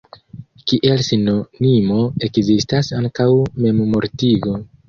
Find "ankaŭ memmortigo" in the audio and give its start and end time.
3.03-4.61